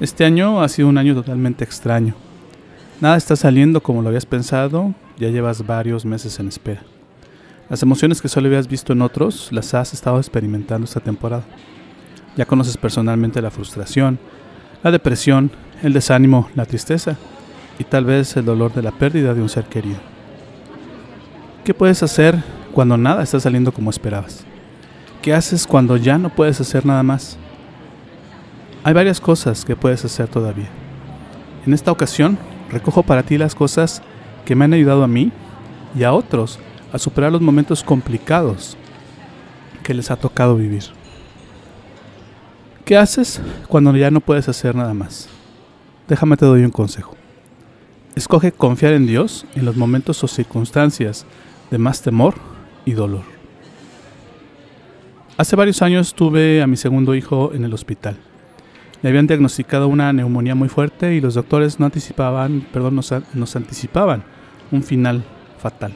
Este 0.00 0.24
año 0.24 0.62
ha 0.62 0.68
sido 0.68 0.88
un 0.88 0.96
año 0.96 1.12
totalmente 1.14 1.64
extraño. 1.64 2.14
Nada 3.00 3.16
está 3.16 3.34
saliendo 3.34 3.80
como 3.80 4.00
lo 4.00 4.08
habías 4.08 4.26
pensado, 4.26 4.94
ya 5.18 5.28
llevas 5.28 5.66
varios 5.66 6.04
meses 6.04 6.38
en 6.38 6.46
espera. 6.46 6.82
Las 7.68 7.82
emociones 7.82 8.22
que 8.22 8.28
solo 8.28 8.46
habías 8.46 8.68
visto 8.68 8.92
en 8.92 9.02
otros 9.02 9.48
las 9.50 9.74
has 9.74 9.92
estado 9.92 10.18
experimentando 10.18 10.84
esta 10.84 11.00
temporada. 11.00 11.42
Ya 12.36 12.46
conoces 12.46 12.76
personalmente 12.76 13.42
la 13.42 13.50
frustración, 13.50 14.20
la 14.84 14.92
depresión, 14.92 15.50
el 15.82 15.92
desánimo, 15.92 16.48
la 16.54 16.64
tristeza 16.64 17.16
y 17.80 17.82
tal 17.84 18.04
vez 18.04 18.36
el 18.36 18.44
dolor 18.44 18.72
de 18.72 18.82
la 18.82 18.92
pérdida 18.92 19.34
de 19.34 19.42
un 19.42 19.48
ser 19.48 19.64
querido. 19.64 19.98
¿Qué 21.64 21.74
puedes 21.74 22.04
hacer 22.04 22.36
cuando 22.72 22.96
nada 22.96 23.24
está 23.24 23.40
saliendo 23.40 23.72
como 23.72 23.90
esperabas? 23.90 24.44
¿Qué 25.22 25.34
haces 25.34 25.66
cuando 25.66 25.96
ya 25.96 26.18
no 26.18 26.30
puedes 26.30 26.60
hacer 26.60 26.86
nada 26.86 27.02
más? 27.02 27.36
Hay 28.88 28.94
varias 28.94 29.20
cosas 29.20 29.66
que 29.66 29.76
puedes 29.76 30.02
hacer 30.06 30.28
todavía. 30.28 30.70
En 31.66 31.74
esta 31.74 31.92
ocasión, 31.92 32.38
recojo 32.70 33.02
para 33.02 33.22
ti 33.22 33.36
las 33.36 33.54
cosas 33.54 34.00
que 34.46 34.54
me 34.54 34.64
han 34.64 34.72
ayudado 34.72 35.04
a 35.04 35.06
mí 35.06 35.30
y 35.94 36.04
a 36.04 36.14
otros 36.14 36.58
a 36.90 36.98
superar 36.98 37.30
los 37.30 37.42
momentos 37.42 37.84
complicados 37.84 38.78
que 39.82 39.92
les 39.92 40.10
ha 40.10 40.16
tocado 40.16 40.56
vivir. 40.56 40.84
¿Qué 42.86 42.96
haces 42.96 43.42
cuando 43.68 43.94
ya 43.94 44.10
no 44.10 44.20
puedes 44.20 44.48
hacer 44.48 44.74
nada 44.74 44.94
más? 44.94 45.28
Déjame 46.08 46.38
te 46.38 46.46
doy 46.46 46.64
un 46.64 46.70
consejo. 46.70 47.14
Escoge 48.14 48.52
confiar 48.52 48.94
en 48.94 49.06
Dios 49.06 49.44
en 49.54 49.66
los 49.66 49.76
momentos 49.76 50.24
o 50.24 50.28
circunstancias 50.28 51.26
de 51.70 51.76
más 51.76 52.00
temor 52.00 52.36
y 52.86 52.92
dolor. 52.92 53.24
Hace 55.36 55.56
varios 55.56 55.82
años 55.82 56.14
tuve 56.14 56.62
a 56.62 56.66
mi 56.66 56.78
segundo 56.78 57.14
hijo 57.14 57.52
en 57.52 57.66
el 57.66 57.74
hospital. 57.74 58.16
Le 59.02 59.08
habían 59.08 59.26
diagnosticado 59.26 59.88
una 59.88 60.12
neumonía 60.12 60.54
muy 60.54 60.68
fuerte 60.68 61.14
y 61.14 61.20
los 61.20 61.34
doctores 61.34 61.78
no 61.78 61.86
anticipaban, 61.86 62.66
perdón, 62.72 62.96
nos, 62.96 63.14
nos 63.34 63.54
anticipaban 63.54 64.24
un 64.72 64.82
final 64.82 65.24
fatal. 65.58 65.92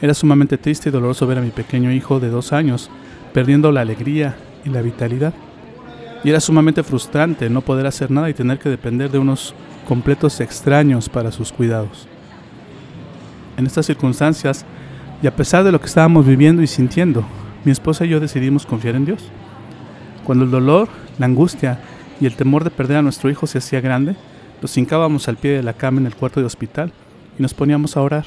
Era 0.00 0.14
sumamente 0.14 0.58
triste 0.58 0.88
y 0.88 0.92
doloroso 0.92 1.26
ver 1.26 1.38
a 1.38 1.42
mi 1.42 1.50
pequeño 1.50 1.90
hijo 1.92 2.20
de 2.20 2.28
dos 2.28 2.52
años 2.52 2.90
perdiendo 3.32 3.72
la 3.72 3.80
alegría 3.80 4.36
y 4.64 4.68
la 4.68 4.82
vitalidad. 4.82 5.32
Y 6.24 6.30
era 6.30 6.40
sumamente 6.40 6.82
frustrante 6.82 7.48
no 7.48 7.62
poder 7.62 7.86
hacer 7.86 8.10
nada 8.10 8.28
y 8.28 8.34
tener 8.34 8.58
que 8.58 8.68
depender 8.68 9.10
de 9.10 9.18
unos 9.18 9.54
completos 9.88 10.40
extraños 10.40 11.08
para 11.08 11.32
sus 11.32 11.52
cuidados. 11.52 12.06
En 13.56 13.66
estas 13.66 13.86
circunstancias, 13.86 14.64
y 15.22 15.26
a 15.26 15.34
pesar 15.34 15.64
de 15.64 15.72
lo 15.72 15.80
que 15.80 15.86
estábamos 15.86 16.26
viviendo 16.26 16.62
y 16.62 16.66
sintiendo, 16.66 17.24
mi 17.64 17.72
esposa 17.72 18.04
y 18.04 18.08
yo 18.08 18.20
decidimos 18.20 18.66
confiar 18.66 18.96
en 18.96 19.04
Dios. 19.04 19.22
Cuando 20.24 20.44
el 20.44 20.50
dolor, 20.50 20.88
la 21.18 21.26
angustia 21.26 21.78
y 22.20 22.26
el 22.26 22.36
temor 22.36 22.64
de 22.64 22.70
perder 22.70 22.98
a 22.98 23.02
nuestro 23.02 23.30
hijo 23.30 23.46
se 23.46 23.58
hacía 23.58 23.80
grande, 23.80 24.16
nos 24.60 24.76
hincábamos 24.76 25.28
al 25.28 25.36
pie 25.36 25.52
de 25.52 25.62
la 25.62 25.72
cama 25.72 26.00
en 26.00 26.06
el 26.06 26.14
cuarto 26.14 26.40
de 26.40 26.46
hospital 26.46 26.92
y 27.38 27.42
nos 27.42 27.54
poníamos 27.54 27.96
a 27.96 28.02
orar. 28.02 28.26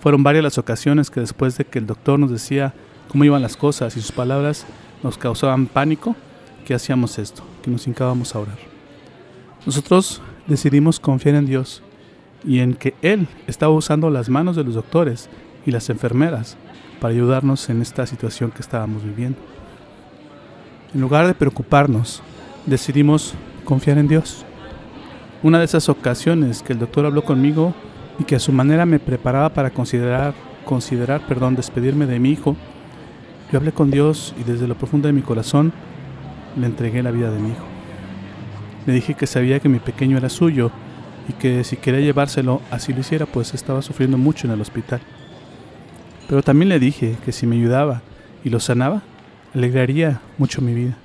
Fueron 0.00 0.22
varias 0.22 0.44
las 0.44 0.58
ocasiones 0.58 1.10
que 1.10 1.20
después 1.20 1.56
de 1.56 1.64
que 1.64 1.78
el 1.78 1.86
doctor 1.86 2.18
nos 2.18 2.30
decía 2.30 2.74
cómo 3.08 3.24
iban 3.24 3.42
las 3.42 3.56
cosas 3.56 3.96
y 3.96 4.00
sus 4.00 4.12
palabras 4.12 4.66
nos 5.02 5.18
causaban 5.18 5.66
pánico, 5.66 6.14
que 6.64 6.74
hacíamos 6.74 7.18
esto, 7.18 7.42
que 7.62 7.70
nos 7.70 7.86
hincábamos 7.86 8.34
a 8.34 8.38
orar. 8.38 8.58
Nosotros 9.66 10.22
decidimos 10.46 11.00
confiar 11.00 11.34
en 11.36 11.46
Dios 11.46 11.82
y 12.44 12.60
en 12.60 12.74
que 12.74 12.94
Él 13.02 13.26
estaba 13.46 13.72
usando 13.72 14.10
las 14.10 14.28
manos 14.28 14.56
de 14.56 14.64
los 14.64 14.74
doctores 14.74 15.28
y 15.66 15.70
las 15.70 15.88
enfermeras 15.90 16.56
para 17.00 17.12
ayudarnos 17.12 17.68
en 17.70 17.82
esta 17.82 18.06
situación 18.06 18.50
que 18.50 18.62
estábamos 18.62 19.04
viviendo. 19.04 19.38
En 20.94 21.00
lugar 21.00 21.26
de 21.26 21.34
preocuparnos, 21.34 22.22
decidimos 22.66 23.34
confiar 23.64 23.98
en 23.98 24.08
Dios. 24.08 24.44
Una 25.42 25.58
de 25.58 25.64
esas 25.64 25.88
ocasiones 25.88 26.62
que 26.62 26.72
el 26.72 26.78
doctor 26.78 27.06
habló 27.06 27.24
conmigo 27.24 27.74
y 28.18 28.24
que 28.24 28.36
a 28.36 28.40
su 28.40 28.52
manera 28.52 28.86
me 28.86 28.98
preparaba 28.98 29.50
para 29.50 29.70
considerar, 29.70 30.34
considerar, 30.64 31.26
perdón, 31.26 31.56
despedirme 31.56 32.06
de 32.06 32.18
mi 32.18 32.30
hijo, 32.30 32.56
yo 33.52 33.58
hablé 33.58 33.72
con 33.72 33.90
Dios 33.90 34.34
y 34.40 34.44
desde 34.44 34.66
lo 34.66 34.74
profundo 34.74 35.06
de 35.06 35.12
mi 35.12 35.22
corazón 35.22 35.72
le 36.56 36.66
entregué 36.66 37.02
la 37.02 37.10
vida 37.10 37.30
de 37.30 37.38
mi 37.38 37.50
hijo. 37.50 37.64
Le 38.86 38.92
dije 38.92 39.14
que 39.14 39.26
sabía 39.26 39.60
que 39.60 39.68
mi 39.68 39.78
pequeño 39.78 40.16
era 40.16 40.28
suyo 40.28 40.70
y 41.28 41.32
que 41.34 41.64
si 41.64 41.76
quería 41.76 42.00
llevárselo 42.00 42.60
así 42.70 42.92
lo 42.92 43.00
hiciera, 43.00 43.26
pues 43.26 43.54
estaba 43.54 43.82
sufriendo 43.82 44.18
mucho 44.18 44.46
en 44.46 44.52
el 44.52 44.60
hospital. 44.60 45.00
Pero 46.28 46.42
también 46.42 46.68
le 46.68 46.78
dije 46.78 47.16
que 47.24 47.32
si 47.32 47.46
me 47.46 47.56
ayudaba 47.56 48.02
y 48.44 48.50
lo 48.50 48.60
sanaba, 48.60 49.02
alegraría 49.54 50.20
mucho 50.38 50.60
mi 50.62 50.74
vida. 50.74 50.96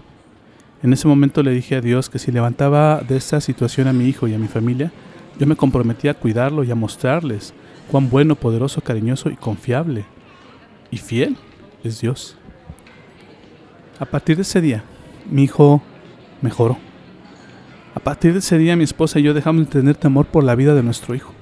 En 0.81 0.93
ese 0.93 1.07
momento 1.07 1.43
le 1.43 1.51
dije 1.51 1.75
a 1.75 1.81
Dios 1.81 2.09
que 2.09 2.19
si 2.19 2.31
levantaba 2.31 3.01
de 3.01 3.17
esta 3.17 3.41
situación 3.41 3.87
a 3.87 3.93
mi 3.93 4.05
hijo 4.05 4.27
y 4.27 4.33
a 4.33 4.39
mi 4.39 4.47
familia, 4.47 4.91
yo 5.37 5.45
me 5.45 5.57
comprometía 5.57 6.11
a 6.11 6.13
cuidarlo 6.13 6.63
y 6.63 6.71
a 6.71 6.75
mostrarles 6.75 7.53
cuán 7.91 8.09
bueno, 8.09 8.35
poderoso, 8.35 8.81
cariñoso 8.81 9.29
y 9.29 9.35
confiable 9.35 10.05
y 10.89 10.97
fiel 10.97 11.37
es 11.83 11.99
Dios. 11.99 12.37
A 13.99 14.05
partir 14.05 14.37
de 14.37 14.43
ese 14.43 14.61
día, 14.61 14.83
mi 15.29 15.43
hijo 15.43 15.81
mejoró. 16.41 16.77
A 17.93 17.99
partir 17.99 18.31
de 18.31 18.39
ese 18.39 18.57
día, 18.57 18.77
mi 18.77 18.85
esposa 18.85 19.19
y 19.19 19.23
yo 19.23 19.33
dejamos 19.33 19.65
de 19.65 19.71
tener 19.71 19.95
temor 19.95 20.27
por 20.27 20.45
la 20.45 20.55
vida 20.55 20.75
de 20.75 20.83
nuestro 20.83 21.13
hijo. 21.13 21.33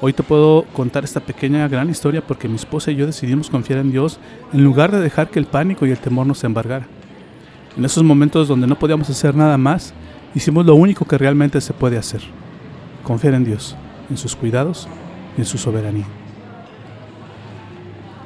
Hoy 0.00 0.12
te 0.12 0.22
puedo 0.22 0.64
contar 0.74 1.02
esta 1.02 1.20
pequeña 1.20 1.66
gran 1.66 1.90
historia 1.90 2.24
porque 2.24 2.48
mi 2.48 2.56
esposa 2.56 2.92
y 2.92 2.96
yo 2.96 3.06
decidimos 3.06 3.50
confiar 3.50 3.80
en 3.80 3.90
Dios 3.90 4.20
en 4.52 4.62
lugar 4.62 4.92
de 4.92 5.00
dejar 5.00 5.30
que 5.30 5.38
el 5.38 5.46
pánico 5.46 5.86
y 5.86 5.90
el 5.90 5.98
temor 5.98 6.26
nos 6.26 6.44
embargara. 6.44 6.86
En 7.76 7.84
esos 7.84 8.02
momentos 8.02 8.48
donde 8.48 8.66
no 8.66 8.78
podíamos 8.78 9.10
hacer 9.10 9.34
nada 9.34 9.58
más, 9.58 9.92
hicimos 10.34 10.64
lo 10.64 10.74
único 10.74 11.04
que 11.04 11.18
realmente 11.18 11.60
se 11.60 11.74
puede 11.74 11.98
hacer. 11.98 12.22
Confiar 13.02 13.34
en 13.34 13.44
Dios, 13.44 13.76
en 14.08 14.16
sus 14.16 14.34
cuidados 14.34 14.88
y 15.36 15.42
en 15.42 15.46
su 15.46 15.58
soberanía. 15.58 16.06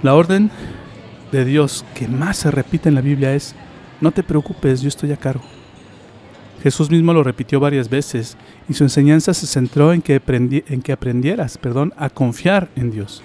La 0.02 0.14
orden 0.14 0.50
de 1.32 1.44
Dios 1.44 1.84
que 1.94 2.06
más 2.06 2.38
se 2.38 2.50
repite 2.50 2.88
en 2.88 2.94
la 2.94 3.00
Biblia 3.00 3.34
es, 3.34 3.54
no 4.00 4.12
te 4.12 4.22
preocupes, 4.22 4.80
yo 4.82 4.88
estoy 4.88 5.12
a 5.12 5.16
cargo. 5.16 5.44
Jesús 6.62 6.90
mismo 6.90 7.12
lo 7.12 7.24
repitió 7.24 7.58
varias 7.58 7.88
veces 7.88 8.36
y 8.68 8.74
su 8.74 8.84
enseñanza 8.84 9.34
se 9.34 9.46
centró 9.46 9.92
en 9.92 10.02
que, 10.02 10.20
en 10.68 10.82
que 10.82 10.92
aprendieras 10.92 11.58
perdón, 11.58 11.92
a 11.96 12.08
confiar 12.08 12.68
en 12.76 12.90
Dios. 12.90 13.22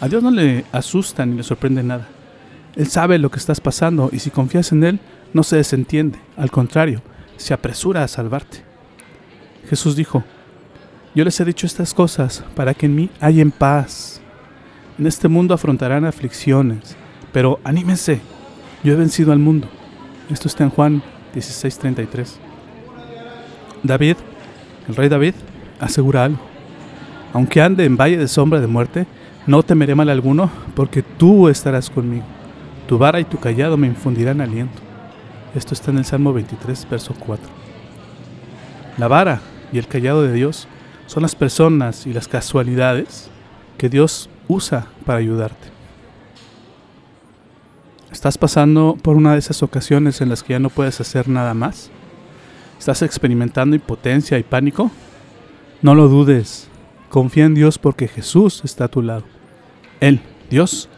A 0.00 0.08
Dios 0.08 0.22
no 0.22 0.30
le 0.30 0.64
asusta 0.72 1.26
ni 1.26 1.36
le 1.36 1.42
sorprende 1.42 1.82
nada. 1.82 2.08
Él 2.76 2.88
sabe 2.88 3.18
lo 3.18 3.30
que 3.30 3.38
estás 3.38 3.60
pasando 3.60 4.10
y 4.12 4.18
si 4.18 4.30
confías 4.30 4.70
en 4.72 4.84
Él 4.84 5.00
no 5.32 5.42
se 5.42 5.56
desentiende, 5.56 6.18
al 6.36 6.50
contrario, 6.50 7.02
se 7.36 7.54
apresura 7.54 8.04
a 8.04 8.08
salvarte. 8.08 8.62
Jesús 9.68 9.96
dijo, 9.96 10.22
yo 11.14 11.24
les 11.24 11.40
he 11.40 11.44
dicho 11.46 11.66
estas 11.66 11.94
cosas 11.94 12.44
para 12.54 12.74
que 12.74 12.86
en 12.86 12.94
mí 12.94 13.10
hayan 13.20 13.50
paz. 13.50 14.20
En 14.98 15.06
este 15.06 15.28
mundo 15.28 15.54
afrontarán 15.54 16.04
aflicciones, 16.04 16.96
pero 17.32 17.58
anímense, 17.64 18.20
yo 18.84 18.92
he 18.92 18.96
vencido 18.96 19.32
al 19.32 19.38
mundo. 19.38 19.68
Esto 20.30 20.48
está 20.48 20.64
en 20.64 20.70
Juan 20.70 21.02
16:33. 21.34 22.36
David, 23.82 24.16
el 24.88 24.96
rey 24.96 25.08
David, 25.08 25.34
asegura 25.80 26.24
algo. 26.24 26.40
Aunque 27.32 27.62
ande 27.62 27.84
en 27.84 27.96
valle 27.96 28.18
de 28.18 28.28
sombra 28.28 28.60
de 28.60 28.66
muerte, 28.66 29.06
no 29.46 29.62
temeré 29.62 29.94
mal 29.94 30.08
alguno, 30.08 30.50
porque 30.74 31.02
tú 31.02 31.48
estarás 31.48 31.88
conmigo. 31.88 32.35
Tu 32.88 32.98
vara 32.98 33.18
y 33.20 33.24
tu 33.24 33.38
callado 33.38 33.76
me 33.76 33.88
infundirán 33.88 34.40
aliento. 34.40 34.80
Esto 35.54 35.74
está 35.74 35.90
en 35.90 35.98
el 35.98 36.04
Salmo 36.04 36.32
23, 36.32 36.88
verso 36.88 37.14
4. 37.18 37.46
La 38.98 39.08
vara 39.08 39.40
y 39.72 39.78
el 39.78 39.88
callado 39.88 40.22
de 40.22 40.32
Dios 40.32 40.68
son 41.06 41.22
las 41.22 41.34
personas 41.34 42.06
y 42.06 42.12
las 42.12 42.28
casualidades 42.28 43.30
que 43.78 43.88
Dios 43.88 44.28
usa 44.48 44.86
para 45.04 45.18
ayudarte. 45.18 45.68
¿Estás 48.12 48.38
pasando 48.38 48.96
por 49.02 49.16
una 49.16 49.32
de 49.32 49.38
esas 49.38 49.62
ocasiones 49.62 50.20
en 50.20 50.28
las 50.28 50.42
que 50.42 50.52
ya 50.52 50.58
no 50.58 50.70
puedes 50.70 51.00
hacer 51.00 51.28
nada 51.28 51.54
más? 51.54 51.90
¿Estás 52.78 53.02
experimentando 53.02 53.74
impotencia 53.74 54.38
y 54.38 54.42
pánico? 54.42 54.90
No 55.82 55.94
lo 55.94 56.08
dudes. 56.08 56.68
Confía 57.08 57.44
en 57.44 57.54
Dios 57.54 57.78
porque 57.78 58.08
Jesús 58.08 58.62
está 58.64 58.84
a 58.84 58.88
tu 58.88 59.02
lado. 59.02 59.24
Él, 60.00 60.20
Dios, 60.50 60.88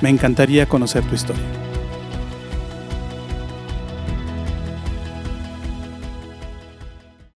Me 0.00 0.08
encantaría 0.08 0.66
conocer 0.66 1.04
tu 1.04 1.14
historia. 1.14 1.61